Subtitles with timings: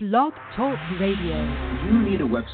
[0.00, 1.42] Blog Talk Radio.
[1.90, 2.46] You need a website.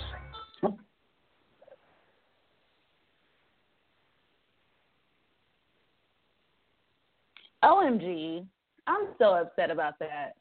[7.62, 8.46] OMG.
[8.86, 10.36] I'm so upset about that.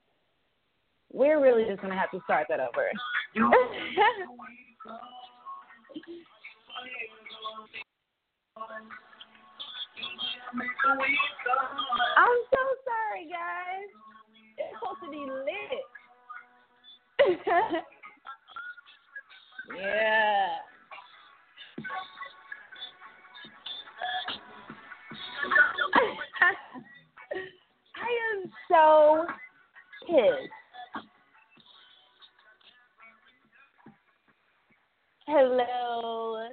[1.12, 2.89] We're really just gonna have to start that over.
[12.15, 13.92] I'm so sorry, guys.
[14.58, 15.92] It's supposed to be lit.
[19.77, 20.48] yeah.
[27.95, 29.25] I am so
[30.07, 30.51] pissed.
[35.27, 36.49] Hello.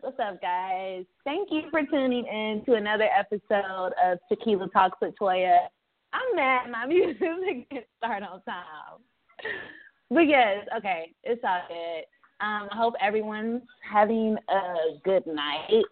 [0.00, 1.04] What's up, guys?
[1.24, 5.68] Thank you for tuning in to another episode of Tequila Talks with Toya.
[6.12, 8.98] I'm mad my music didn't start on time.
[10.10, 12.04] But yes, okay, it's all good.
[12.40, 15.84] Um, I hope everyone's having a good night.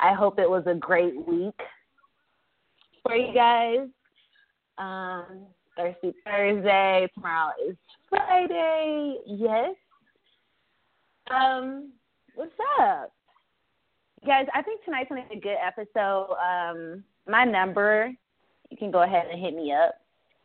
[0.00, 1.58] I hope it was a great week
[3.02, 3.88] for you guys.
[4.78, 5.46] Um,
[5.76, 7.08] Thursday, Thursday.
[7.14, 7.76] Tomorrow is
[8.08, 9.16] Friday.
[9.26, 9.74] Yes.
[11.30, 11.92] Um,
[12.34, 13.12] what's up?
[14.26, 16.34] Guys, I think tonight's gonna be a good episode.
[16.36, 18.12] Um, my number,
[18.70, 19.94] you can go ahead and hit me up.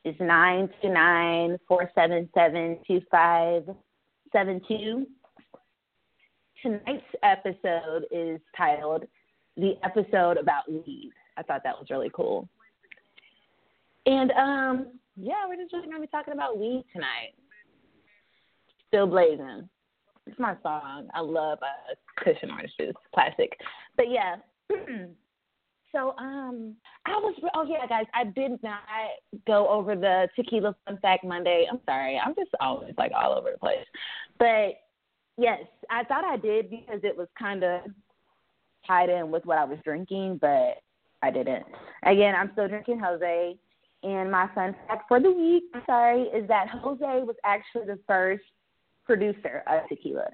[0.05, 3.63] Is nine two nine four seven seven two five
[4.31, 5.05] seven two.
[6.61, 9.03] Tonight's episode is titled
[9.57, 12.47] "The Episode About Weed." I thought that was really cool.
[14.05, 17.33] And um, yeah, we're just really gonna be talking about weed tonight.
[18.87, 19.67] Still blazing.
[20.25, 21.09] It's my song.
[21.13, 23.51] I love uh, Cushion Juice, classic.
[23.95, 24.35] But yeah.
[25.91, 27.35] so um, I was.
[27.55, 28.79] Oh yeah, guys, I did not
[29.45, 31.65] go over the Tequila Fun Fact Monday.
[31.71, 32.19] I'm sorry.
[32.23, 33.85] I'm just always like all over the place.
[34.37, 34.79] But
[35.37, 37.81] yes, I thought I did because it was kind of
[38.85, 40.81] tied in with what I was drinking, but
[41.21, 41.65] I didn't.
[42.03, 43.57] Again, I'm still drinking Jose.
[44.03, 48.43] And my fun fact for the week, sorry, is that Jose was actually the first
[49.05, 50.27] producer of tequila.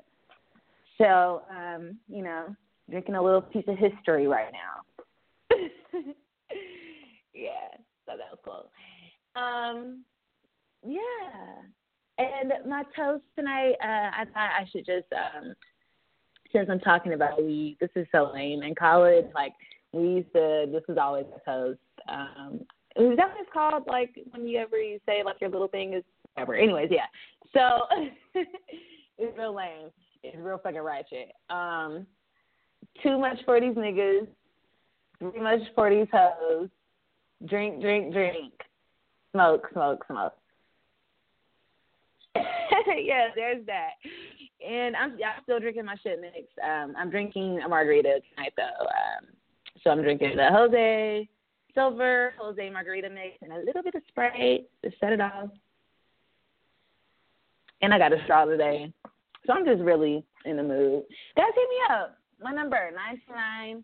[0.97, 2.55] So, um, you know,
[2.89, 4.81] drinking a little piece of history right now.
[7.33, 7.69] yeah,
[8.05, 8.69] so that was cool.
[9.41, 10.03] Um,
[10.85, 11.63] yeah.
[12.17, 15.53] And my toast tonight, uh, I thought I should just, um,
[16.51, 18.61] since I'm talking about weed, this is so lame.
[18.61, 19.53] In college, like,
[19.93, 21.79] we used to, this was always a toast.
[22.07, 22.61] Um,
[22.95, 23.83] is that what it's called?
[23.87, 26.03] Like, whenever you say, like, your little thing is
[26.33, 26.55] whatever.
[26.55, 27.07] Anyways, yeah.
[27.53, 27.81] So
[29.17, 29.89] it's real lame.
[30.21, 31.31] It's real fucking ratchet.
[31.49, 32.05] Um,
[33.01, 34.27] too much for these niggas.
[35.31, 36.69] Too much for these hoes.
[37.45, 38.53] Drink, drink, drink.
[39.31, 40.33] Smoke, smoke, smoke.
[42.35, 43.91] yeah, there's that.
[44.65, 46.47] And I'm I'm still drinking my shit mix.
[46.63, 48.85] Um, I'm drinking a margarita tonight though.
[48.85, 49.27] Um,
[49.83, 51.27] so I'm drinking the Jose
[51.73, 55.49] Silver Jose Margarita mix and a little bit of Sprite to set it off
[57.83, 58.91] and I got a straw today.
[59.45, 61.03] So I'm just really in the mood.
[61.35, 62.17] Guys, hit me up.
[62.41, 63.83] My number nine two nine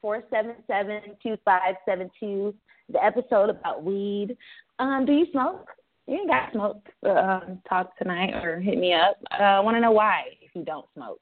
[0.00, 2.54] four seven seven two five seven two.
[2.92, 4.36] The episode about weed.
[4.78, 5.68] Um, do you smoke?
[6.06, 6.88] You ain't got smoke.
[7.04, 9.16] Um, talk tonight or hit me up.
[9.30, 11.20] Uh, I want to know why if you don't smoke.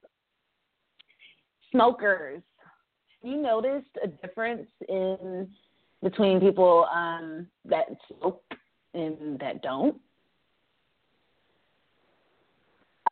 [1.73, 2.41] Smokers,
[3.23, 5.49] you noticed a difference in
[6.03, 8.43] between people um, that smoke
[8.95, 9.97] and that don't?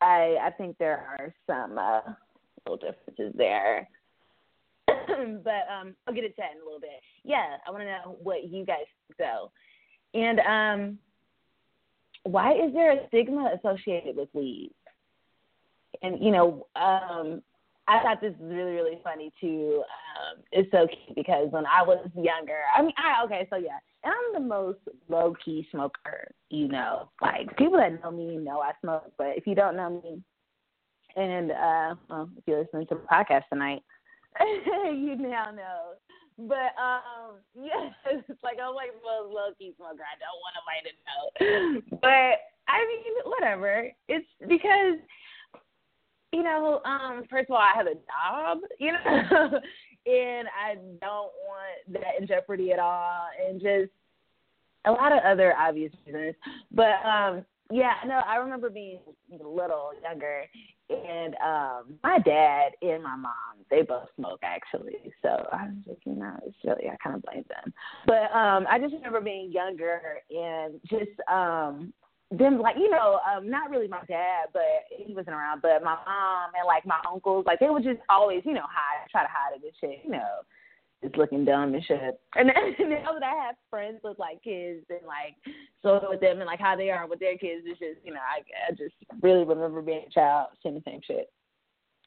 [0.00, 2.12] I I think there are some uh,
[2.66, 3.88] little differences there.
[5.44, 7.00] but um, I'll get into that in a little bit.
[7.24, 8.86] Yeah, I want to know what you guys
[9.18, 9.50] though,
[10.14, 10.98] and um,
[12.24, 14.72] why is there a stigma associated with weed?
[16.02, 17.42] And you know, um,
[17.88, 19.82] I thought this was really really funny too.
[19.82, 23.78] Um, it's so cute because when I was younger, I mean, I okay, so yeah,
[24.04, 24.78] and I'm the most
[25.08, 27.10] low key smoker, you know.
[27.22, 30.22] Like people that know me know I smoke, but if you don't know me,
[31.16, 33.82] and uh, well, if you're listening to the podcast tonight,
[34.92, 35.94] you now know.
[36.38, 37.92] But um, yes,
[38.28, 40.04] it's like I'm like most low key smoker.
[40.04, 41.98] I don't want nobody to know.
[42.02, 43.90] But I mean, whatever.
[44.08, 44.98] It's because
[46.32, 48.98] you know, um, first of all, I have a job, you know,
[50.06, 53.90] and I don't want that in jeopardy at all, and just
[54.84, 56.34] a lot of other obvious reasons.
[56.72, 60.44] But um, yeah, no, I remember being little, younger,
[60.88, 63.32] and um, my dad and my mom,
[63.70, 65.12] they both smoke actually.
[65.22, 67.72] So I was like, you know, it's really I kind of blame them.
[68.06, 71.92] But um, I just remember being younger and just um,
[72.32, 75.94] them like you know um not really my dad but he wasn't around but my
[76.04, 79.28] mom and like my uncles like they would just always you know hide try to
[79.30, 80.42] hide it and shit you know
[81.02, 85.06] just looking dumb and shit and now that I have friends with like kids and
[85.06, 85.36] like
[85.82, 88.20] so with them and like how they are with their kids it's just you know
[88.20, 91.30] I I just really remember being a child seeing the same shit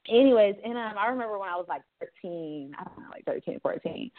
[0.08, 3.60] anyways and um I remember when I was like 13 I don't know like 13
[3.62, 4.12] 14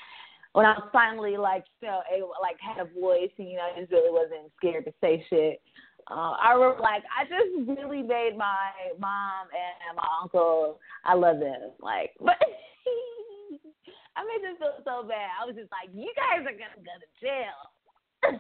[0.53, 3.69] when I was finally like, you know, able, like had a voice and you know,
[3.75, 5.61] I just really wasn't scared to say shit.
[6.11, 10.81] Uh, I remember like I just really made my mom and my uncle.
[11.05, 11.71] I love them.
[11.81, 12.37] Like, but
[14.17, 15.31] I made them feel so bad.
[15.41, 17.61] I was just like, you guys are gonna go to jail.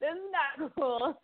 [0.00, 1.14] this is not cool.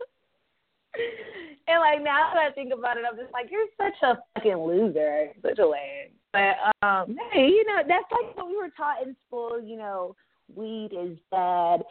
[1.67, 4.57] and like now that I think about it, I'm just like, you're such a fucking
[4.57, 6.15] loser, such a lame.
[6.33, 9.61] But um, hey, you know that's like what we were taught in school.
[9.61, 10.17] You know,
[10.55, 11.83] weed is bad.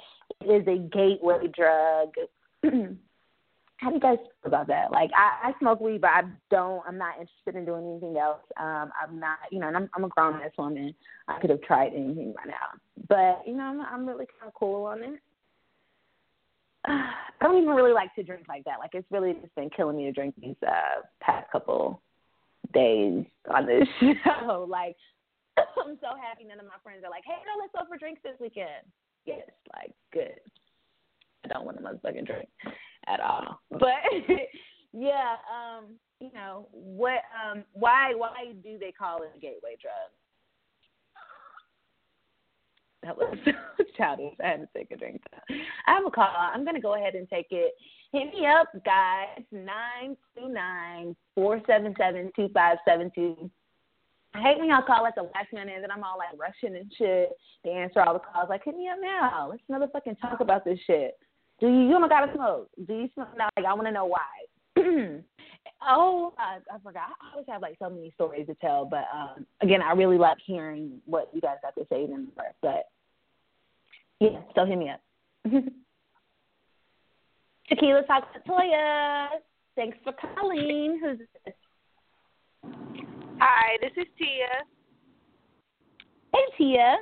[0.41, 2.13] It is a gateway drug.
[3.83, 4.91] How do you guys feel about that?
[4.91, 6.81] Like, I, I smoke weed, but I don't.
[6.87, 8.39] I'm not interested in doing anything else.
[8.57, 10.95] Um, I'm not, you know, and I'm, I'm a grown ass woman.
[11.27, 14.53] I could have tried anything by now, but you know, I'm, I'm really kind of
[14.53, 15.19] cool on it.
[16.85, 18.79] I don't even really like to drink like that.
[18.79, 22.01] Like it's really just been killing me to drink these uh past couple
[22.73, 23.87] days on this
[24.23, 24.65] show.
[24.69, 24.95] Like
[25.57, 28.21] I'm so happy none of my friends are like, Hey, no, let's go for drinks
[28.23, 28.87] this weekend.
[29.25, 30.39] Yes, like good.
[31.43, 32.47] I don't want a motherfucking drink
[33.07, 33.59] at all.
[33.71, 33.99] But
[34.93, 39.93] yeah, um, you know, what um why why do they call it a gateway drug?
[43.03, 44.33] That was so childish.
[44.41, 45.21] I had to take a drink.
[45.49, 46.29] I have a call.
[46.33, 47.73] I'm gonna go ahead and take it.
[48.13, 49.43] Hit me up, guys.
[49.51, 53.51] Nine two nine four seven seven two five seven two.
[54.35, 56.75] I hate when y'all call at the last minute and then I'm all like rushing
[56.75, 57.29] and shit
[57.65, 58.49] to answer all the calls.
[58.49, 59.49] Like, hit me up now.
[59.49, 61.17] Let's motherfucking talk about this shit.
[61.59, 62.69] Do you you don't gotta smoke?
[62.87, 63.29] Do you smoke?
[63.37, 64.19] Now, like I want to know why.
[65.87, 67.09] oh, I, I forgot.
[67.21, 70.37] I always have like so many stories to tell, but um, again, I really like
[70.45, 72.03] hearing what you guys have to say.
[72.05, 72.27] in Then,
[72.61, 72.87] but
[74.19, 75.01] yeah, so hit me up.
[77.69, 79.27] Tequila Talk to Toya.
[79.75, 80.99] Thanks for calling.
[81.01, 81.53] Who's this?
[83.39, 84.63] Hi, this is Tia.
[86.33, 86.97] Hey, Tia.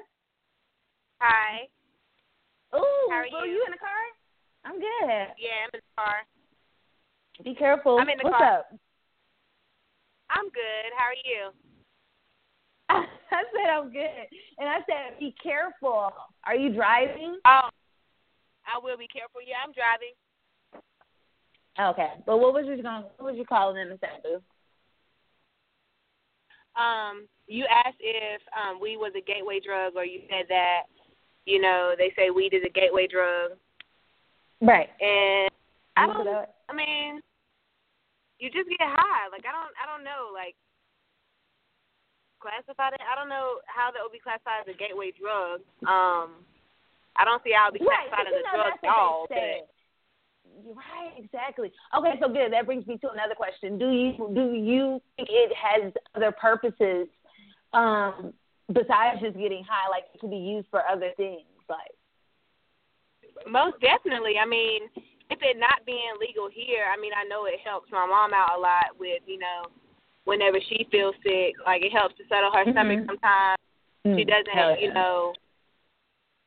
[1.20, 1.68] Hi.
[2.76, 3.52] Ooh, How are you?
[3.52, 3.90] you in the car?
[4.66, 5.28] I'm good.
[5.38, 6.16] Yeah, I'm in the car.
[7.44, 7.98] Be careful.
[8.00, 8.60] I'm in the What's car.
[8.60, 8.68] up?
[10.30, 10.90] I'm good.
[10.96, 11.52] How are you?
[13.32, 14.28] I said I'm good,
[14.60, 16.12] and I said be careful.
[16.46, 17.40] Are you driving?
[17.46, 17.70] Oh,
[18.68, 19.42] I will be careful.
[19.46, 20.14] Yeah, I'm driving.
[21.80, 23.04] Okay, but what was you going?
[23.18, 24.42] What was you calling in the boo?
[26.82, 30.84] Um, you asked if um weed was a gateway drug, or you said that
[31.46, 33.52] you know they say weed is a gateway drug,
[34.62, 34.90] Right.
[35.02, 35.50] and
[35.98, 36.50] I don't.
[36.70, 37.20] I mean,
[38.40, 39.28] you just get high.
[39.32, 39.74] Like I don't.
[39.82, 40.30] I don't know.
[40.34, 40.56] Like
[42.42, 43.02] classified it.
[43.06, 45.62] I don't know how that would be classified as a gateway drug.
[45.86, 46.42] Um,
[47.16, 49.22] I don't see how it would be classified but as a drug at all.
[49.22, 49.62] what they say.
[50.66, 51.72] You're Right, exactly.
[51.98, 52.52] Okay, so good.
[52.52, 53.78] That brings me to another question.
[53.78, 57.08] Do you do you think it has other purposes
[57.74, 58.34] um,
[58.68, 59.90] besides just getting high?
[59.90, 62.01] Like it can be used for other things, like But
[63.50, 64.38] most definitely.
[64.38, 64.90] I mean,
[65.30, 68.58] if it not being legal here, I mean, I know it helps my mom out
[68.58, 69.68] a lot with you know,
[70.26, 72.72] whenever she feels sick, like it helps to settle her Mhm.
[72.74, 73.58] stomach sometimes.
[74.18, 75.34] She doesn't, Hell you know,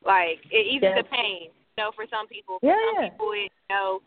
[0.03, 1.01] like it eases Yeah.
[1.01, 1.51] the pain.
[1.77, 3.09] You know, for some people, for Yeah, some yeah.
[3.09, 4.01] people, it you know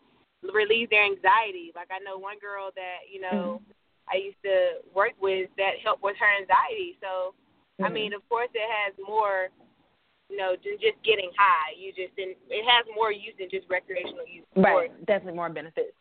[0.53, 1.71] relieves their anxiety.
[1.75, 3.71] Like I know one girl that you know Mm-hmm.
[4.11, 6.97] I used to work with that helped with her anxiety.
[7.01, 7.35] So
[7.81, 7.93] I Mhm.
[7.93, 9.49] mean, of course, it has more,
[10.29, 11.73] you know, just getting high.
[11.77, 14.45] You just it has more use than just recreational use.
[14.55, 15.93] Right, definitely more benefits.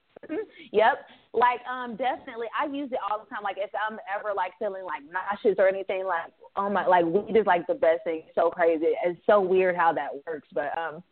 [0.73, 2.49] yep, like um, definitely.
[2.59, 3.43] I use it all the time.
[3.43, 7.37] Like if I'm ever like feeling like nauseous or anything, like oh my, like weed
[7.37, 8.23] is like the best thing.
[8.27, 8.93] It's so crazy.
[9.05, 11.03] It's so weird how that works, but um,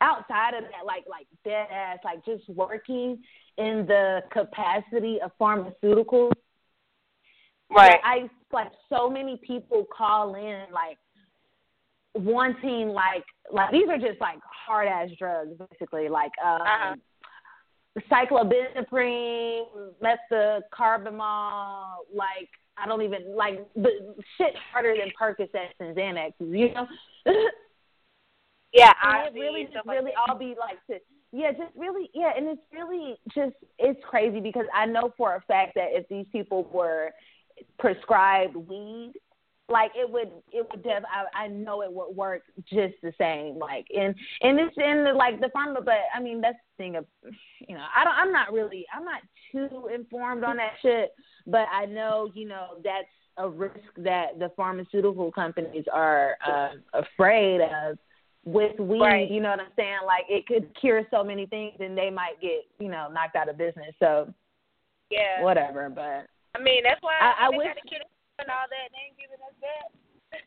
[0.00, 3.18] outside of that, like like dead ass, like just working
[3.58, 6.32] in the capacity of pharmaceuticals.
[7.74, 8.00] Right.
[8.04, 10.98] I like so many people call in like
[12.14, 16.94] wanting like like these are just like hard ass drugs basically like um Uh-huh.
[18.10, 19.64] cyclobenzaprine,
[20.02, 26.86] methocarbamol, like I don't even like the shit harder than Percocets and Xanax, you know.
[28.72, 30.30] Yeah, I it really just really that.
[30.30, 30.98] all be like to
[31.32, 35.40] yeah, just really yeah, and it's really just it's crazy because I know for a
[35.42, 37.10] fact that if these people were
[37.78, 39.12] prescribed weed,
[39.72, 43.58] like it would it would def I, I know it would work just the same
[43.58, 46.96] like and and it's in the like the pharma but I mean that's the thing
[46.96, 47.06] of
[47.66, 51.14] you know I don't I'm not really I'm not too informed on that shit
[51.46, 57.62] but I know you know that's a risk that the pharmaceutical companies are uh, afraid
[57.62, 57.98] of
[58.44, 59.30] with weed Right.
[59.30, 62.40] you know what I'm saying like it could cure so many things and they might
[62.42, 64.32] get you know knocked out of business so
[65.10, 65.42] Yeah.
[65.42, 68.00] whatever but I mean, that's why I- I they wish- got to cure
[68.42, 68.90] and all that.
[68.90, 69.86] They ain't giving us that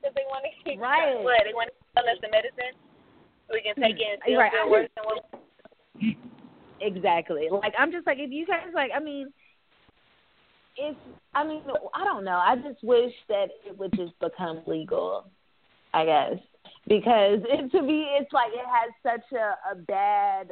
[0.00, 1.20] because they want to keep Right.
[1.20, 2.74] What they want to sell us the medicine
[3.52, 4.52] we can take it and mm, still Right.
[4.52, 5.22] feel worse than what.
[6.78, 7.48] Exactly.
[7.50, 9.32] Like I'm just like if you guys like I mean
[10.76, 10.98] it's
[11.34, 11.62] I mean
[11.94, 12.36] I don't know.
[12.36, 15.30] I just wish that it would just become legal.
[15.94, 16.34] I guess
[16.86, 20.50] because it, to me it's like it has such a a bad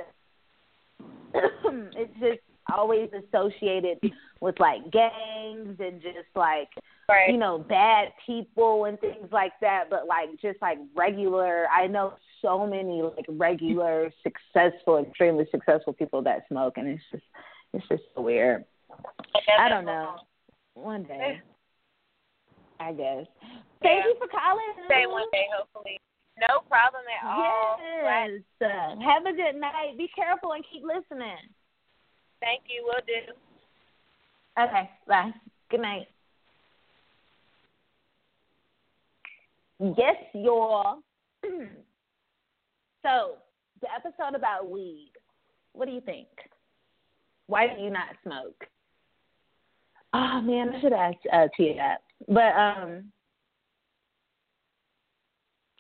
[1.35, 2.41] it's just
[2.73, 3.99] always associated
[4.41, 6.69] with like gangs and just like
[7.07, 7.31] Right.
[7.31, 12.15] you know, bad people and things like that, but like just like regular I know
[12.41, 17.25] so many like regular, successful, extremely successful people that smoke and it's just
[17.75, 18.65] it's just so weird.
[19.59, 20.17] I don't know.
[20.75, 21.41] One day.
[22.81, 23.27] I guess.
[23.83, 24.09] Thank Yeah.
[24.09, 24.65] you for calling.
[24.89, 25.99] Say one day, hopefully.
[26.41, 28.41] No problem at all Yes.
[28.61, 29.97] Uh, have a good night.
[29.97, 31.37] Be careful and keep listening.
[32.45, 32.85] Thank you.
[32.85, 33.33] Will do.
[34.63, 34.91] Okay.
[35.09, 35.31] Bye.
[35.71, 36.09] Good night.
[39.81, 40.99] Yes, y'all.
[43.03, 43.37] so,
[43.81, 45.13] the episode about weed.
[45.73, 46.29] What do you think?
[47.47, 48.65] Why do you not smoke?
[50.13, 52.03] Oh man, I should ask uh, Tia that.
[52.29, 53.05] But um,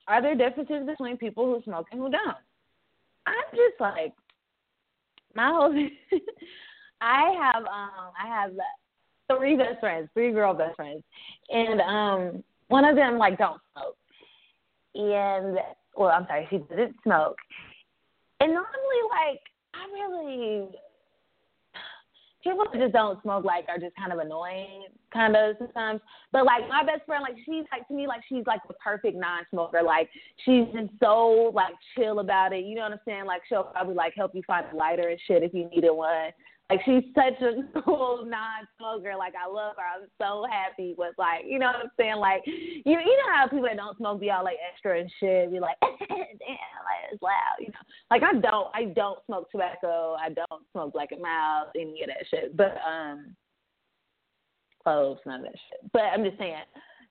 [0.08, 2.36] are there differences between people who smoke and who don't?
[3.26, 4.12] I'm just like
[5.34, 5.72] my whole.
[7.00, 8.52] I have um I have
[9.36, 11.02] three best friends, three girl best friends,
[11.50, 13.96] and um one of them like don't smoke,
[14.94, 15.58] and
[15.96, 17.36] well I'm sorry she didn't smoke,
[18.40, 19.40] and normally like
[19.74, 20.68] I really
[22.44, 26.00] people that just don't smoke like are just kind of annoying kind of sometimes.
[26.30, 29.16] But like my best friend like she's like to me like she's like the perfect
[29.16, 29.82] non-smoker.
[29.82, 30.10] Like
[30.44, 32.64] she's just so like chill about it.
[32.64, 33.24] You know what i'm saying?
[33.24, 36.30] Like she'll probably like help you find a lighter and shit if you needed one
[36.70, 41.44] like she's such a cool non-smoker like i love her i'm so happy with like
[41.46, 44.30] you know what i'm saying like you you know how people that don't smoke be
[44.30, 48.32] all like extra and shit be like damn like it's loud you know like I
[48.32, 50.16] don't I don't smoke tobacco.
[50.20, 52.56] I don't smoke black and mild, any of that shit.
[52.56, 53.34] But um
[54.82, 55.90] cloves, none of that shit.
[55.92, 56.56] But I'm just saying.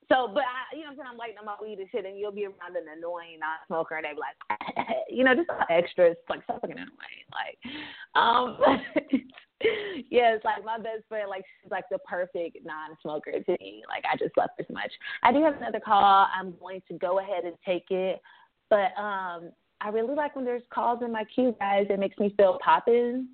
[0.09, 2.05] So but I you know what I'm saying, I'm lighting on my weed and shit
[2.05, 5.49] and you'll be around an annoying non smoker and they be like you know, just
[5.69, 7.27] extra it's like so fucking annoying.
[7.31, 7.57] Like
[8.15, 8.57] um
[10.09, 13.83] yeah, it's like my best friend, like she's like the perfect non smoker to me.
[13.87, 14.91] Like I just love her so much.
[15.23, 16.27] I do have another call.
[16.35, 18.21] I'm going to go ahead and take it.
[18.69, 21.87] But um I really like when there's calls in my queue, guys.
[21.89, 23.27] It makes me feel poppin'.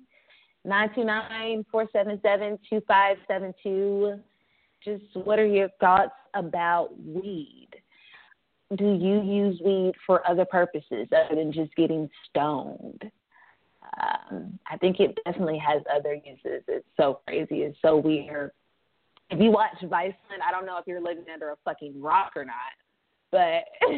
[0.64, 4.20] Nine two nine four seven seven two five seven two.
[4.84, 7.68] Just what are your thoughts about weed?
[8.76, 13.10] Do you use weed for other purposes other than just getting stoned?
[14.00, 16.62] Um, I think it definitely has other uses.
[16.68, 17.62] It's so crazy.
[17.62, 18.52] It's so weird.
[19.30, 22.44] If you watch Viceland, I don't know if you're living under a fucking rock or
[22.44, 22.54] not,
[23.32, 23.64] but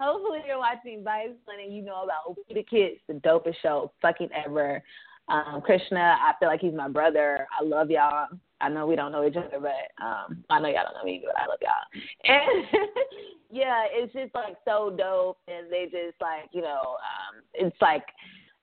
[0.00, 4.82] hopefully you're watching Viceland and you know about Weediquette, the dopest show fucking ever.
[5.28, 7.46] Um, Krishna, I feel like he's my brother.
[7.58, 8.28] I love y'all.
[8.60, 11.22] I know we don't know each other, but um, I know y'all don't know me,
[11.24, 12.02] but I love y'all.
[12.24, 12.66] And
[13.50, 18.04] yeah, it's just like so dope, and they just like you know, um, it's like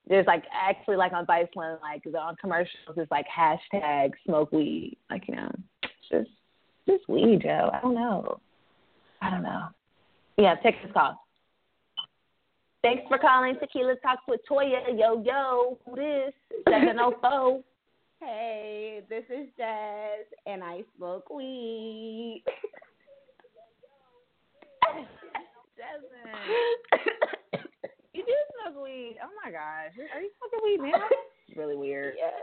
[0.07, 5.27] there's like actually like on Viceland, like on commercials, it's like hashtag smoke weed, like
[5.27, 5.51] you know,
[5.83, 6.29] it's just
[6.87, 7.69] just weed, Joe.
[7.73, 8.39] I don't know.
[9.21, 9.67] I don't know.
[10.37, 11.19] Yeah, take this call.
[12.83, 14.97] Thanks for calling Tequila Talks with Toya.
[14.97, 16.33] Yo, yo, who this?
[16.69, 17.61] 704.
[18.19, 22.43] Hey, this is Jazz, and I smoke weed.
[25.77, 26.33] Jasmine.
[28.13, 29.17] you do smoke weed.
[29.21, 29.93] Oh my gosh.
[30.15, 31.05] Are you smoking weed now?
[31.47, 32.15] It's really weird.
[32.17, 32.33] yes.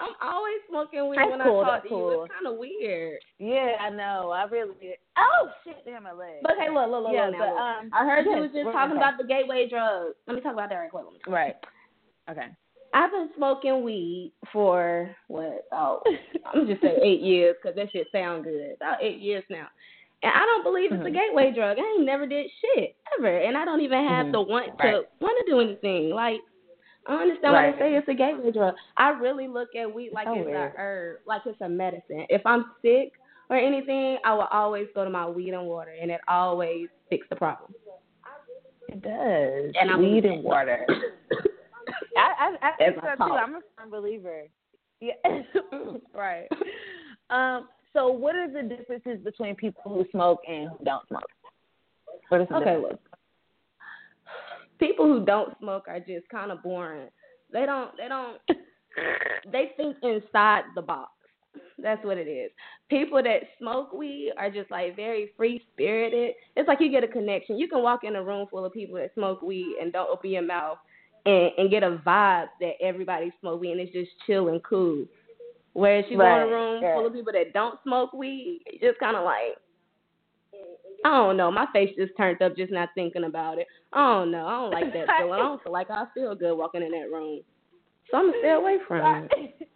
[0.00, 2.22] I'm always smoking weed That's when cool, I talk to you.
[2.22, 3.20] It's kind of weird.
[3.38, 4.30] Yeah, I know.
[4.30, 4.96] I really did.
[5.18, 5.76] Oh, shit.
[5.84, 6.40] Damn, my leg.
[6.42, 7.52] But hey, look, look, look, yeah, look now.
[7.52, 9.04] but, um, I heard you was just talking okay.
[9.04, 10.16] about the gateway drugs.
[10.26, 11.04] Let me talk about that right quick.
[11.04, 11.34] Let me talk.
[11.34, 11.56] Right.
[12.30, 12.48] Okay.
[12.92, 15.64] I've been smoking weed for what?
[15.72, 16.02] Oh,
[16.52, 18.72] I'm just say eight years because that shit sound good.
[18.76, 19.66] About eight years now,
[20.22, 21.14] and I don't believe it's a Mhm.
[21.14, 21.78] gateway drug.
[21.78, 24.32] I ain't never did shit ever, and I don't even have Mhm.
[24.32, 24.90] the want Right.
[24.92, 26.10] to want to do anything.
[26.10, 26.40] Like
[27.06, 28.74] I understand why they say it's a gateway drug.
[28.96, 30.56] I really look at weed like So it's weird.
[30.56, 32.26] a herb, like it's a medicine.
[32.28, 33.12] If I'm sick
[33.48, 37.26] or anything, I will always go to my weed and water, and it always fix
[37.28, 37.74] the problem.
[38.88, 39.72] It does.
[39.80, 40.86] And I'm- weed and water.
[42.16, 43.32] I I, I think so too.
[43.32, 44.42] I'm a firm believer.
[45.00, 45.12] Yeah.
[46.14, 46.48] right.
[47.30, 47.68] Um.
[47.92, 51.22] So, what are the differences between people who smoke and who don't smoke?
[52.28, 52.86] What is the Okay, difference?
[52.92, 53.00] look.
[54.78, 57.08] People who don't smoke are just kind of boring.
[57.52, 57.96] They don't.
[57.96, 58.38] They don't.
[59.52, 61.10] they think inside the box.
[61.82, 62.50] That's what it is.
[62.88, 66.34] People that smoke weed are just like very free spirited.
[66.56, 67.58] It's like you get a connection.
[67.58, 70.30] You can walk in a room full of people that smoke weed and don't open
[70.30, 70.78] your mouth
[71.26, 75.04] and, and get a vibe that everybody smoke weed and it's just chill and cool.
[75.72, 76.94] Whereas you go in a room right.
[76.94, 79.56] full of people that don't smoke weed, it's just kind of like
[81.04, 81.50] I don't know.
[81.50, 83.66] My face just turned up just not thinking about it.
[83.92, 84.46] I don't know.
[84.46, 85.32] I don't like that feeling.
[85.32, 87.40] I don't feel like I feel good walking in that room.
[88.10, 89.68] So I'm gonna stay away from it.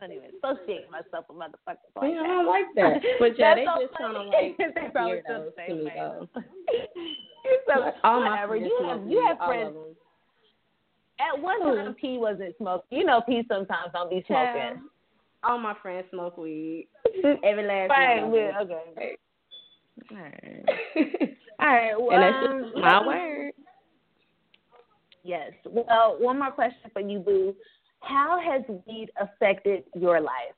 [0.00, 2.28] I don't even associate myself with motherfuckers like Yeah, I that.
[2.28, 3.02] don't like that.
[3.18, 5.94] But yeah, they so just kind of like They probably feel the same way.
[7.66, 9.74] so, all my friends You have you have friends.
[11.20, 11.76] At one Who?
[11.76, 12.98] time, P wasn't smoking.
[12.98, 14.52] You know, P sometimes don't be Yeah.
[14.52, 14.88] smoking.
[15.42, 16.88] All my friends smoke weed.
[17.44, 18.22] Every last Right.
[18.22, 18.32] one.
[18.34, 19.16] Okay.
[20.10, 21.36] All right.
[21.60, 22.00] All right.
[22.00, 23.52] Well, and that's um, just my word.
[25.24, 25.52] Yes.
[25.66, 27.54] Well, one more question for you, Boo.
[28.00, 30.54] How has weed affected your life?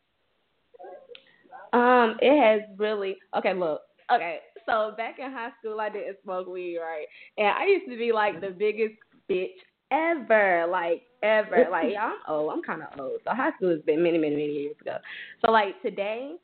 [1.73, 3.55] Um, it has really okay.
[3.55, 3.81] Look,
[4.13, 4.41] okay.
[4.67, 7.07] So back in high school, I didn't smoke weed, right?
[7.39, 8.95] And I used to be like the biggest
[9.29, 9.49] bitch
[9.91, 11.67] ever, like ever.
[11.71, 12.53] Like y'all, I'm old.
[12.53, 13.21] I'm kind of old.
[13.25, 14.97] So high school has been many, many, many years ago.
[15.45, 16.35] So like today,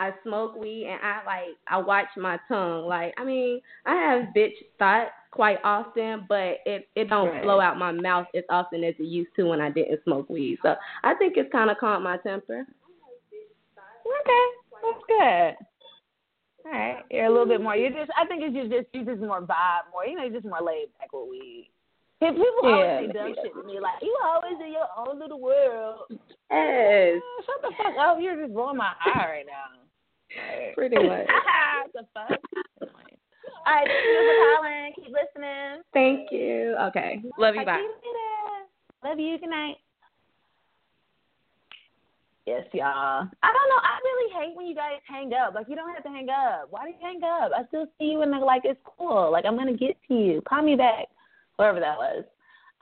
[0.00, 2.86] I smoke weed and I like I watch my tongue.
[2.86, 7.42] Like I mean, I have bitch thoughts quite often, but it it don't Right.
[7.42, 10.58] flow out my mouth as often as it used to when I didn't smoke weed.
[10.62, 12.64] So I think it's kind of calmed my temper.
[14.06, 14.46] Okay,
[14.82, 15.66] that's good.
[16.66, 17.76] All right, you're a little bit more.
[17.76, 18.10] You're just.
[18.16, 20.06] I think it's just, just you just more vibe, more.
[20.06, 21.70] You know, you're just more laid back with weed.
[22.20, 24.90] If people Yeah, always say dumb maybe shit to me, like you always in your
[24.98, 26.10] own little world.
[26.50, 28.18] Yes, Oh, shut the fuck up!
[28.20, 29.78] You're just blowing my high right now.
[30.74, 31.26] Pretty much.
[31.92, 32.40] what the fuck?
[33.66, 34.92] All right, thank you for calling.
[34.96, 35.82] Keep listening.
[35.92, 36.74] Thank you.
[36.88, 37.22] Okay.
[37.38, 37.64] Love you.
[37.64, 37.78] Bye.
[37.78, 39.08] you.
[39.08, 39.38] Love you.
[39.38, 39.76] Good night.
[42.46, 43.28] Yes, y'all.
[43.42, 43.80] I don't know.
[43.84, 45.54] I really hate when you guys hang up.
[45.54, 46.68] Like you don't have to hang up.
[46.70, 47.52] Why do you hang up?
[47.54, 49.30] I still see you and like it's cool.
[49.30, 50.42] Like I'm gonna get to you.
[50.48, 51.08] Call me back.
[51.58, 52.24] Whoever that was.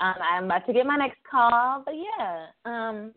[0.00, 2.46] Um, I'm about to get my next call, but yeah.
[2.64, 3.12] Um,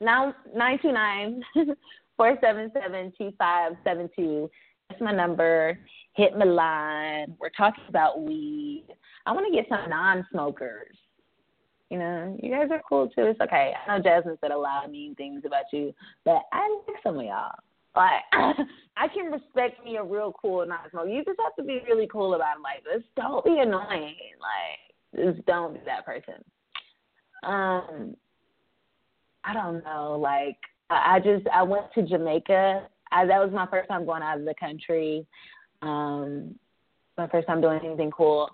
[0.00, 1.42] now nine two nine
[2.16, 4.50] four seven seven two five seven two.
[4.88, 5.78] That's my number.
[6.14, 7.36] Hit my line.
[7.40, 8.84] We're talking about weed.
[9.26, 10.96] I want to get some non-smokers.
[11.90, 13.22] You know, you guys are cool too.
[13.22, 13.72] It's okay.
[13.86, 17.18] I know Jasmine said a lot of mean things about you, but I like some
[17.18, 17.52] of y'all.
[17.94, 18.22] Like,
[18.96, 21.08] I can respect me a real cool non-smoker.
[21.08, 22.62] You just have to be really cool about it.
[22.62, 24.16] Like, just don't be annoying.
[24.40, 26.44] Like, just don't be that person.
[27.42, 28.16] Um,
[29.44, 30.18] I don't know.
[30.20, 30.56] Like,
[30.90, 32.88] I I just I went to Jamaica.
[33.12, 35.26] I, that was my first time going out of the country.
[35.82, 36.56] Um,
[37.16, 38.48] my first time doing anything cool,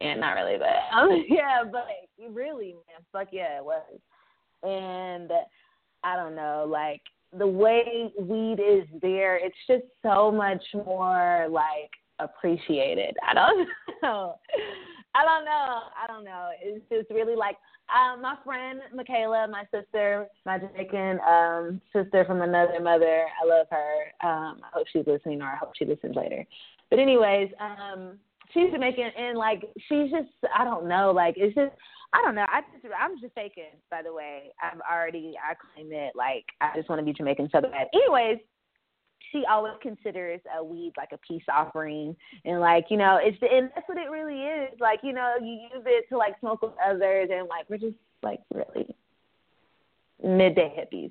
[0.00, 1.86] and not really, but um, yeah, but
[2.30, 3.82] really, man, fuck yeah, it was.
[4.62, 5.30] And
[6.02, 7.02] I don't know, like
[7.38, 13.16] the way weed is there, it's just so much more like appreciated.
[13.28, 13.68] I don't
[14.02, 14.36] know.
[15.14, 15.80] I don't know.
[16.02, 16.50] I don't know.
[16.62, 17.56] It's just really like
[17.94, 23.24] um, my friend Michaela, my sister, my Jamaican um, sister from another mother.
[23.42, 24.28] I love her.
[24.28, 26.44] Um, I hope she's listening, or I hope she listens later.
[26.90, 28.18] But anyways, um,
[28.52, 31.12] she's Jamaican, and like she's just I don't know.
[31.12, 31.72] Like it's just
[32.12, 32.46] I don't know.
[32.48, 33.64] I just I'm faking.
[33.90, 36.14] By the way, I'm already I claim it.
[36.14, 37.88] Like I just want to be Jamaican so bad.
[37.94, 38.38] Anyways,
[39.32, 43.46] she always considers a weed like a peace offering and like you know it's the,
[43.50, 46.62] and that's what it really is like you know you use it to like smoke
[46.62, 48.94] with others and like we're just like really
[50.22, 51.10] midday hippies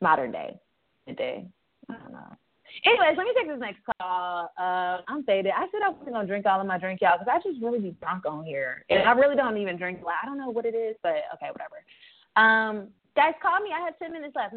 [0.00, 0.58] modern day
[1.06, 1.46] midday
[1.88, 2.36] i don't know
[2.84, 6.26] anyways let me take this next call uh i'm faded i said i wasn't gonna
[6.26, 9.02] drink all of my drink y'all because i just really be drunk on here and
[9.02, 11.84] i really don't even drink i don't know what it is but okay whatever
[12.36, 13.70] um Guys, call me.
[13.72, 14.54] I have 10 minutes left.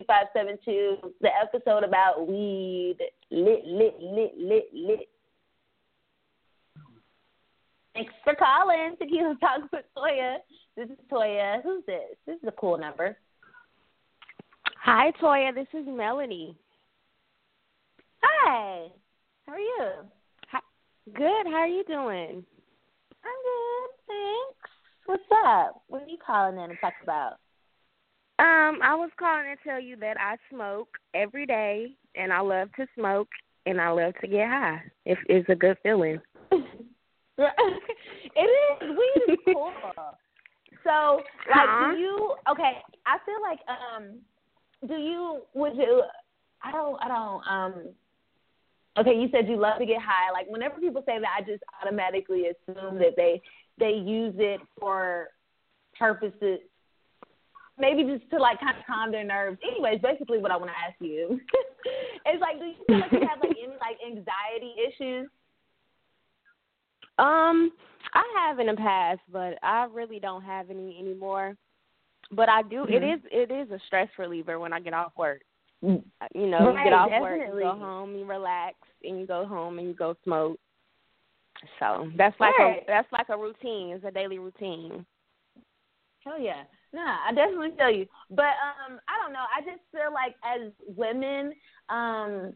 [0.00, 1.12] 929-477-2572.
[1.20, 2.96] The episode about weed.
[3.30, 5.08] Lit, lit, lit, lit, lit.
[7.94, 8.96] Thanks for calling.
[8.98, 10.36] Tequila Talk with Toya.
[10.74, 11.62] This is Toya.
[11.62, 12.16] Who's this?
[12.26, 13.18] This is a cool number.
[14.84, 15.54] Hi, Toya.
[15.54, 16.56] This is Melanie.
[18.20, 18.88] Hi.
[19.46, 19.88] How are you?
[21.14, 21.46] Good.
[21.46, 22.44] How are you doing?
[23.24, 23.90] I'm good.
[24.08, 24.70] Thanks.
[25.06, 25.82] What's up?
[25.86, 27.34] What are you calling in to talk about?
[28.40, 32.68] Um, I was calling to tell you that I smoke every day, and I love
[32.76, 33.28] to smoke,
[33.66, 34.82] and I love to get high.
[35.06, 36.20] It, it's a good feeling.
[36.50, 36.60] it
[37.38, 38.80] is.
[38.80, 39.72] Weed is cool.
[40.84, 41.92] so, like, Huh?
[41.92, 42.34] do you?
[42.50, 44.18] Okay, I feel like, um,
[44.86, 45.42] do you?
[45.54, 46.02] Would you?
[46.62, 46.96] I don't.
[47.02, 47.42] I don't.
[47.48, 47.74] Um.
[48.98, 50.30] Okay, you said you love to get high.
[50.32, 53.40] Like, whenever people say that, I just automatically assume that they
[53.78, 55.28] they use it for
[55.98, 56.60] purposes.
[57.78, 59.58] Maybe just to like kind of calm their nerves.
[59.66, 61.40] Anyways, basically what I want to ask you
[62.34, 65.28] is like, do you feel like you have like any like anxiety issues?
[67.18, 67.72] Um,
[68.14, 71.56] I have in the past, but I really don't have any anymore.
[72.32, 72.84] But I do.
[72.84, 73.14] It Mhm.
[73.14, 73.20] is.
[73.30, 75.42] It is a stress reliever when I get off work.
[75.84, 76.02] Mm.
[76.34, 79.44] You know, you Right, get off work, you go home, you relax, and you go
[79.44, 80.58] home and you go smoke.
[81.78, 82.82] So that's like Right.
[82.82, 83.90] a that's like a routine.
[83.90, 85.04] It's a daily routine.
[86.24, 86.64] Hell yeah.
[86.92, 88.08] Nah, I definitely feel you.
[88.30, 89.44] But um I don't know.
[89.54, 91.54] I just feel like as women,
[91.88, 92.54] um,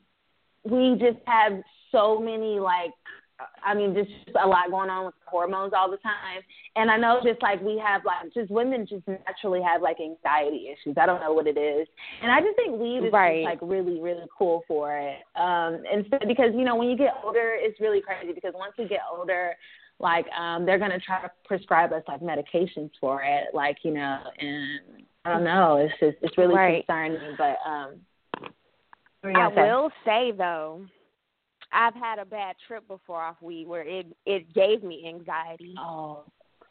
[0.64, 2.92] we just have so many like
[3.62, 6.40] I mean, there's just a lot going on with hormones all the time.
[6.74, 10.68] And I know just like we have like just women just naturally have like anxiety
[10.72, 10.96] issues.
[11.00, 11.86] I don't know what it is.
[12.22, 13.42] And I just think weed is Right.
[13.42, 15.18] just like really, really cool for it.
[15.34, 18.72] Um and so, because, you know, when you get older it's really crazy because once
[18.78, 19.54] you get older
[19.98, 24.18] like um they're gonna try to prescribe us like medications for it, like, you know,
[24.38, 26.86] and I don't know, it's just it's really Right.
[26.86, 27.34] concerning.
[27.36, 28.00] But um
[28.40, 28.52] what
[29.24, 30.86] were you I will say though,
[31.72, 35.74] I've had a bad trip before off weed where it it gave me anxiety.
[35.78, 36.24] Oh,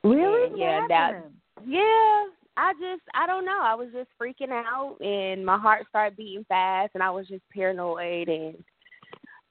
[0.03, 0.60] really?
[0.60, 1.31] Yeah, What that-
[1.65, 2.25] Yeah,
[2.58, 3.60] I just I don't know.
[3.62, 7.43] I was just freaking out and my heart started beating fast and I was just
[7.53, 8.63] paranoid and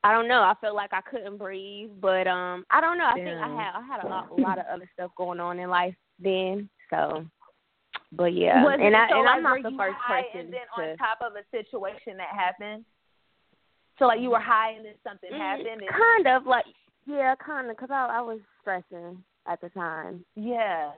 [0.03, 0.43] I don't know.
[0.43, 3.07] I felt like I couldn't breathe, but um I don't know.
[3.07, 3.57] I think I Yeah.
[3.57, 6.69] had I had a lot a lot of other stuff going on in life then.
[6.91, 7.27] So
[8.13, 8.63] but yeah.
[8.65, 10.93] Was and I so, and like, I'm not the you first person and then to
[10.93, 12.85] on top of a situation that happened.
[13.99, 15.83] So like you were high and then something Mm, happened.
[15.83, 16.65] And, kind of like
[17.07, 20.25] yeah, kind of cuz I I was stressing at the time.
[20.37, 20.93] yeah,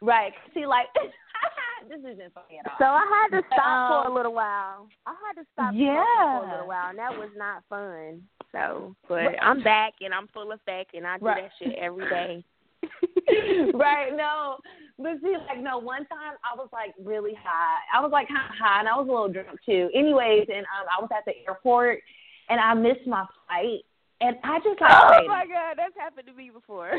[0.00, 0.32] right.
[0.52, 0.88] See, like
[1.88, 2.76] this isn't funny at all.
[2.78, 4.88] So I had to stop for Um, a little while.
[5.06, 6.02] I had to stop Yeah.
[6.40, 8.26] for a little while, and that was not fun.
[8.52, 11.42] So, but I'm back and I'm full effect, and I do Right.
[11.44, 12.44] that shit every day.
[13.74, 14.58] right, no.
[14.98, 17.78] But see, like, no, one time I was like really high.
[17.92, 19.90] I was like kind of high, and I was a little drunk too.
[19.94, 22.00] Anyways, and um, I was at the airport,
[22.48, 23.82] and I missed my flight,
[24.20, 26.90] and I just like, oh stayed- my god, that's happened to me before.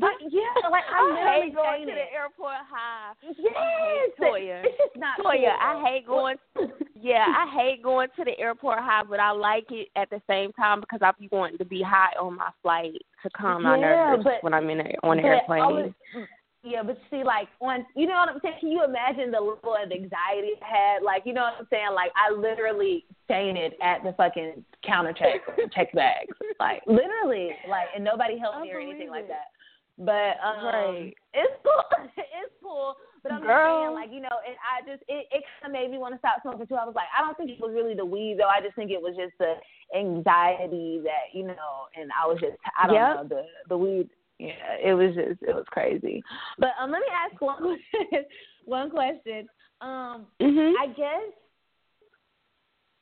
[0.00, 3.12] but yeah, like I, I hate going to the airport high.
[3.22, 4.62] Yes, Toya.
[4.64, 5.60] It's just not Toya, cool.
[5.60, 6.36] I hate going.
[6.98, 10.50] Yeah, I hate going to the airport high, but I like it at the same
[10.54, 13.82] time because I be wanting to be high on my flight to calm my Yeah,
[13.82, 15.92] nerves but- when I'm in a, on an airplane.
[16.14, 16.28] it-
[16.66, 18.56] yeah, but see, like on, you know what I'm saying?
[18.60, 21.02] Can you imagine the level of anxiety I had?
[21.02, 21.94] Like, you know what I'm saying?
[21.94, 25.40] Like, I literally fainted at the fucking counter check
[25.74, 29.54] check bags, like literally, like, and nobody helped me or anything believe like that.
[29.98, 31.14] But um, Right.
[31.32, 31.82] it's cool.
[32.18, 32.94] it's cool.
[33.22, 35.90] But I'm just saying, like, you know, and I just it, it kind of made
[35.90, 36.76] me want to stop smoking too.
[36.76, 38.46] I was like, I don't think it was really the weed though.
[38.50, 39.54] I just think it was just the
[39.96, 43.14] anxiety that you know, and I was just I don't Yep.
[43.14, 44.08] know the the weed.
[44.38, 44.52] Yeah,
[44.84, 46.22] it was just it was crazy.
[46.58, 47.56] But um, let me ask one
[47.90, 48.24] question.
[48.64, 49.48] one question.
[49.80, 50.72] Um, Mhm.
[50.80, 51.32] I guess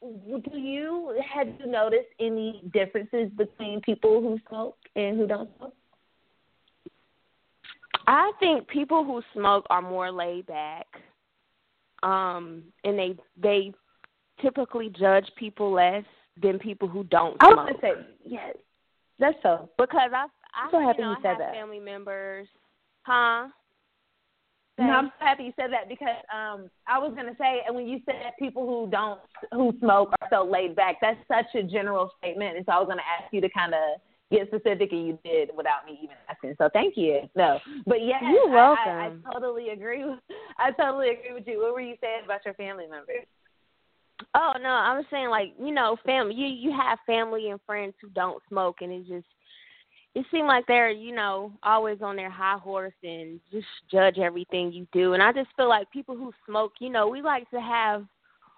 [0.02, 5.74] do you have you noticed any differences between people who smoke and who don't smoke?
[8.06, 10.86] I think people who smoke are more laid back.
[12.02, 13.72] Um, and they they
[14.42, 16.04] typically judge people less
[16.42, 17.52] than people who don't Smoke.
[17.52, 17.92] I want to say
[18.24, 18.56] yes.
[19.18, 19.70] That's so.
[19.78, 21.52] because I I so happy you, know, you I said have that.
[21.52, 22.48] family members.
[23.02, 23.48] Huh?
[24.76, 27.86] No, I'm so happy you said that because um I was gonna say, and when
[27.86, 29.20] you said people who don't
[29.52, 32.88] who smoke are so laid back, that's such a general statement, and so I was
[32.88, 34.00] gonna ask you to kind of
[34.32, 36.56] get specific, and you did without me even asking.
[36.58, 37.20] So thank you.
[37.36, 39.22] No, but yes, You're I, I, welcome.
[39.24, 40.04] I totally agree.
[40.04, 40.18] With,
[40.58, 41.62] I totally agree with you.
[41.62, 43.26] What were you saying about your family members?
[44.34, 46.34] Oh no, I was saying like you know, family.
[46.34, 49.26] You you have family and friends who don't smoke, and it just
[50.14, 54.72] it seemed like they're you know always on their high horse and just judge everything
[54.72, 55.14] you do.
[55.14, 58.04] And I just feel like people who smoke, you know, we like to have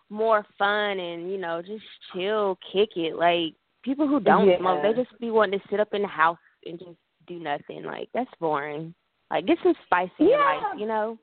[0.08, 3.16] more fun and you know just chill, kick it.
[3.16, 4.58] Like people who don't Yeah.
[4.58, 7.84] smoke, they just be wanting to sit up in the house and just do nothing.
[7.84, 8.94] Like that's boring.
[9.30, 10.68] Like get some spice in your Yeah.
[10.68, 11.18] life, you know.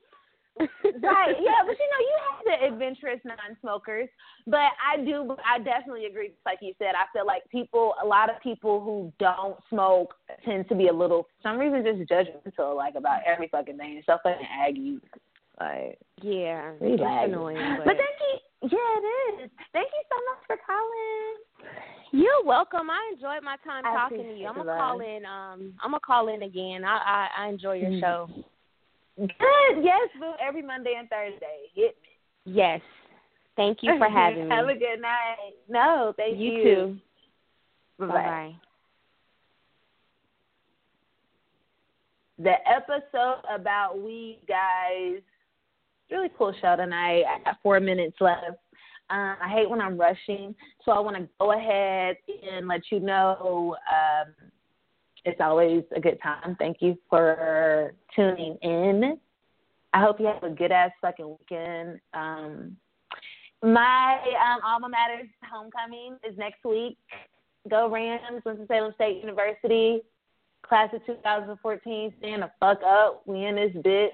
[0.60, 1.36] Right.
[1.42, 4.10] Yeah, but you know, you have the adventurous non-smokers.
[4.46, 6.34] But I do, I definitely agree.
[6.46, 10.14] Like you said, I feel like people, a lot of people who don't smoke
[10.46, 13.98] tend to be a little, for some reason, just judgmental, like about every fucking thing.
[13.98, 15.00] It's so fucking aggy.
[15.60, 17.76] Like, Yeah, really it's annoying.
[17.78, 18.40] But, but thank you.
[18.72, 19.50] Yeah, it is.
[19.74, 22.24] Thank you so much for calling.
[22.24, 22.90] you're welcome.
[22.90, 24.48] I enjoyed my time I talking to you.
[24.48, 25.26] I'm gonna call in.
[25.26, 26.86] Um, I'm gonna call in again.
[26.86, 28.00] I I, I enjoy your Mm.
[28.00, 28.30] show.
[29.18, 29.84] Good.
[29.84, 30.34] Yes, boo.
[30.46, 31.70] Every Monday and Thursday.
[31.76, 32.54] Hit me.
[32.54, 32.82] Yes.
[33.56, 34.50] Thank you for having me.
[34.56, 35.54] Have a good night.
[35.70, 36.64] No, thank you you.
[36.64, 36.98] too.
[38.00, 38.56] Bye Bye
[42.40, 45.22] the episode about we guys.
[46.12, 47.24] Really cool show tonight.
[47.24, 48.60] I got four minutes left.
[49.10, 52.16] Uh, I hate when I'm rushing, so I want to go ahead
[52.52, 54.34] and let you know um,
[55.26, 56.56] it's always a good time.
[56.60, 59.18] Thank you for tuning in.
[59.94, 62.00] I hope you have a good ass fucking weekend.
[62.14, 62.76] Um,
[63.62, 66.98] my um, alma mater's homecoming is next week.
[67.70, 70.02] Go Rams, Winston-Salem State University
[70.64, 73.22] class of 2014, stand the fuck up.
[73.26, 74.10] We in this bitch.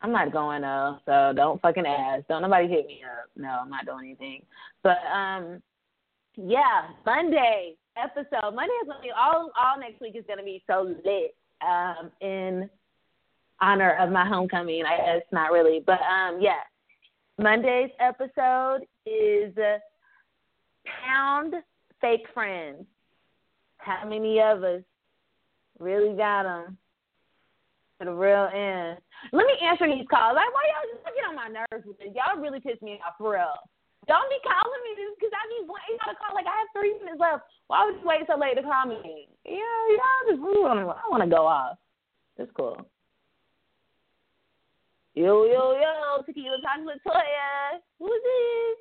[0.00, 2.26] I'm not going though, so don't fucking ask.
[2.26, 3.30] Don't nobody hit me up.
[3.36, 4.42] No, I'm not doing anything.
[4.82, 5.62] But um,
[6.36, 8.54] yeah, Monday episode.
[8.54, 9.50] Monday is gonna be all.
[9.58, 11.34] All next week is gonna be so lit.
[11.60, 12.68] Um, in
[13.60, 14.84] honor of my homecoming.
[14.84, 16.60] I guess not really, but um, yeah.
[17.38, 19.54] Monday's episode is
[21.04, 21.54] pound
[22.00, 22.84] fake friends.
[23.78, 24.82] How many of us
[25.78, 26.78] really got them
[27.98, 28.98] to the real end?
[29.32, 30.36] Let me answer these calls.
[30.36, 32.08] Like, why y'all just get on my nerves with this?
[32.14, 33.54] Y'all really piss me off for real.
[34.06, 36.36] Don't be calling me this because I be waiting on a call.
[36.36, 37.48] Like I have three minutes left.
[37.68, 39.28] Why would you wait so late to call me?
[39.44, 40.92] Yeah, y'all just want to.
[40.92, 41.78] I want to go off.
[42.36, 42.76] It's cool.
[45.14, 47.80] Yo yo yo, tequila talking with Toya.
[47.98, 48.76] Who's this?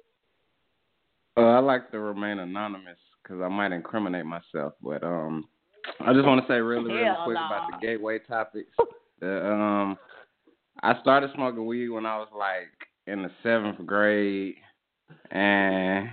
[1.38, 4.74] Uh, I like to remain anonymous because I might incriminate myself.
[4.82, 5.48] But um,
[6.00, 7.46] I just want to say really, really Hell quick no.
[7.46, 8.72] about the gateway topics.
[9.20, 9.98] The, um,
[10.82, 12.68] I started smoking weed when I was like
[13.08, 14.56] in the seventh grade,
[15.32, 16.10] and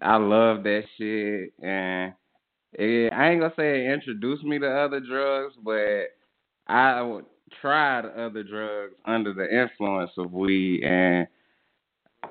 [0.00, 1.52] I love that shit.
[1.62, 2.14] And
[2.72, 6.06] it, I ain't gonna say it introduced me to other drugs, but
[6.66, 7.24] I would
[7.60, 11.26] tried other drugs under the influence of weed and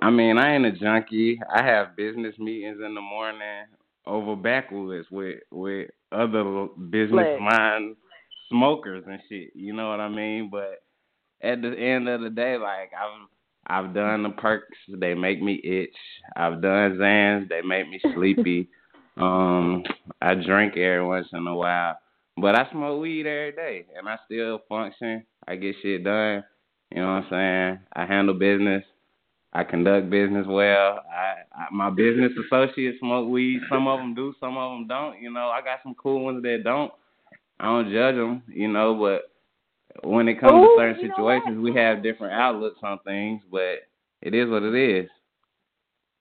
[0.01, 1.39] I mean, I ain't a junkie.
[1.53, 3.65] I have business meetings in the morning
[4.07, 7.95] over backwoods with with other business mind
[8.49, 9.51] smokers and shit.
[9.53, 10.49] You know what I mean?
[10.49, 10.81] But
[11.41, 13.27] at the end of the day, like I've
[13.67, 15.95] I've done the perks, they make me itch.
[16.35, 18.69] I've done Xans, they make me sleepy.
[19.17, 19.83] um,
[20.21, 21.97] I drink every once in a while.
[22.37, 25.25] But I smoke weed every day and I still function.
[25.47, 26.43] I get shit done.
[26.91, 27.79] You know what I'm saying?
[27.93, 28.83] I handle business.
[29.53, 31.01] I conduct business well.
[31.11, 33.59] I, I my business associates smoke weed.
[33.69, 35.21] Some of them do, some of them don't.
[35.21, 36.91] You know, I got some cool ones that don't.
[37.59, 39.30] I don't judge them, you know, but
[40.03, 43.87] when it comes Ooh, to certain situations, we have different outlooks on things, but
[44.21, 45.09] it is what it is.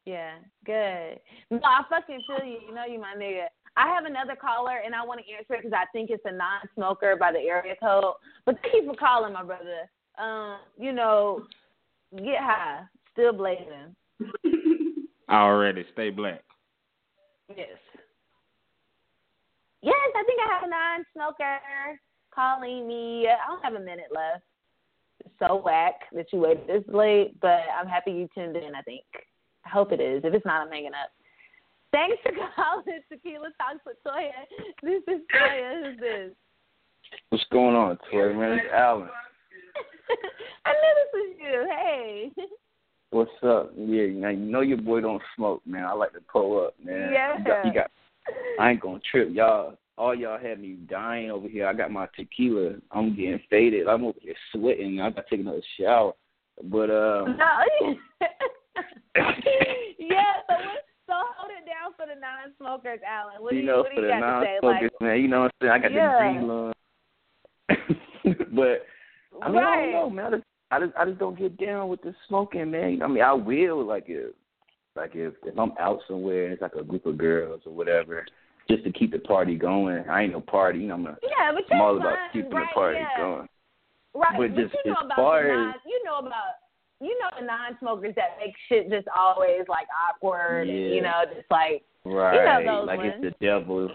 [0.04, 1.20] Yeah, good.
[1.50, 2.59] No, I fucking feel you.
[2.68, 3.46] You know you my nigga.
[3.76, 6.33] I have another caller and I want to answer it because I think it's a
[6.33, 8.14] non-smoker by the area code.
[8.44, 9.88] But thank you for calling, my brother.
[10.18, 11.42] Um, you know,
[12.16, 13.94] get high, still blazing.
[15.30, 16.42] Already, stay black.
[17.56, 17.68] Yes.
[19.83, 21.61] Yes, I think I have a non-smoker
[22.40, 23.29] calling me.
[23.29, 24.44] I don't have a minute left.
[25.20, 28.74] It's so whack that you waited this late, but I'm happy you tuned in.
[28.74, 29.05] I think.
[29.66, 30.22] I hope it is.
[30.24, 31.11] If it's not, I'm hanging up.
[31.92, 34.31] Thanks for calling Tequila Talks with Toya.
[34.83, 35.85] This is Toya.
[35.85, 36.31] Who's this?
[37.29, 38.53] What's going on, Toy man?
[38.53, 39.09] It's Alan.
[40.64, 41.68] I knew this was you.
[41.68, 42.31] Hey.
[43.11, 43.72] What's up?
[43.76, 45.85] Yeah, now you know your boy don't smoke, man.
[45.85, 47.11] I like to pull up, man.
[47.12, 47.38] Yeah.
[47.38, 47.90] You got, you got
[48.59, 49.76] I ain't gonna trip, y'all.
[50.00, 51.66] All y'all had me dying over here.
[51.66, 52.76] I got my tequila.
[52.90, 53.86] I'm getting faded.
[53.86, 54.98] I'm over here sweating.
[54.98, 56.14] I got to take another shower.
[56.64, 57.64] But uh, No.
[59.98, 60.40] yeah.
[60.48, 63.42] So what, so hold it down for the non-smokers, Alan.
[63.42, 64.58] What do you you, know, what do for you the got to say?
[64.62, 65.72] non-smokers, Like, man, you know what I'm saying?
[65.72, 66.12] I got Yeah.
[66.12, 66.72] the green lung.
[68.56, 68.86] but
[69.42, 69.92] I mean, I right.
[69.92, 70.26] don't know, man.
[70.26, 73.02] I just, I just, I just don't get down with the smoking, man.
[73.02, 74.32] I mean, I will like if,
[74.96, 78.24] like if if I'm out somewhere and it's like a group of girls or whatever,
[78.70, 80.04] just to keep the party going.
[80.09, 80.94] I ain't no party, you know.
[80.94, 83.22] I'm, a, Yeah, but I'm all about keeping right, the party yeah.
[83.22, 83.48] going.
[84.14, 86.59] Right, But but, just you know as far the as- you know about
[87.00, 91.46] you know the non-smokers that make shit just always like awkward and you know just
[91.50, 93.12] like Right, you those like ones.
[93.22, 93.90] it's the devil.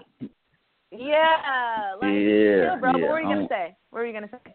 [0.91, 2.91] yeah, like Yeah, bro.
[2.95, 3.75] yeah, what were you gonna um, say?
[3.89, 4.53] What were you gonna say?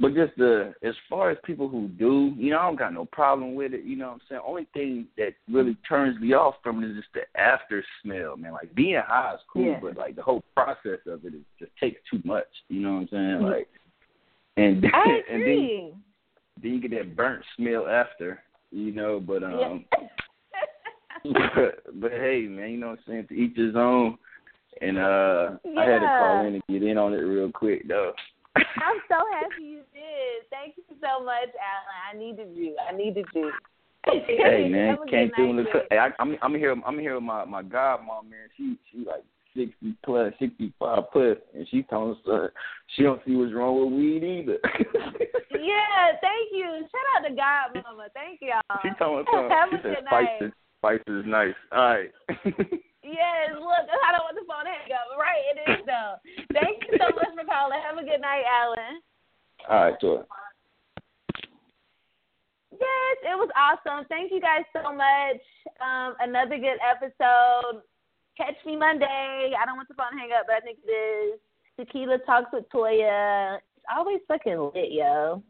[0.00, 3.04] But just the as far as people who do, you know, I don't got no
[3.04, 3.84] problem with it.
[3.84, 4.40] You know what I'm saying?
[4.46, 8.52] Only thing that really turns me off from it is just the after smell, man.
[8.52, 9.78] Like being high is cool, Yeah.
[9.82, 12.46] but like the whole process of it is just takes too much.
[12.68, 13.42] You know what I'm saying?
[13.42, 13.68] Like
[14.56, 16.02] and I and then
[16.62, 19.20] then you get that burnt smell after, you know.
[19.20, 20.06] But um, Yeah.
[21.32, 23.26] but, but hey, man, you know what I'm saying?
[23.28, 24.16] To each his own.
[24.80, 28.12] And uh, I had to call in and get in on it real quick though.
[28.56, 30.48] I'm so happy you did.
[30.50, 31.98] Thank you so much, Alan.
[32.12, 32.76] I needed you.
[32.88, 33.52] I needed you.
[34.06, 35.64] hey man, came through in the.
[35.90, 36.74] Hey, I, I'm I'm here.
[36.86, 38.48] I'm here with my my godmom, man.
[38.56, 42.46] She she like sixty plus, sixty five plus, and she telling us uh,
[42.96, 44.58] she don't see what's wrong with weed either.
[45.60, 46.86] Yeah, thank you.
[46.90, 48.08] Shout out to Godmama.
[48.14, 48.62] Thank y'all.
[48.82, 50.46] she telling us Have she said spice night.
[50.46, 51.54] is spice is nice.
[51.72, 52.10] All right.
[53.10, 55.10] Yes, look, I don't want the phone to hang up.
[55.18, 56.14] Right, it is though.
[56.54, 57.82] Thank you so much for calling.
[57.82, 59.02] Have a good night, Alan.
[59.68, 60.26] All right, so
[62.72, 64.06] Yes, it was awesome.
[64.08, 65.42] Thank you guys so much.
[65.82, 67.82] Um, another good episode.
[68.38, 69.52] Catch me Monday.
[69.52, 71.40] I don't want the phone to hang up, but I think it is.
[71.76, 73.56] Tequila Talks with Toya.
[73.56, 75.42] It's always fucking lit, yo.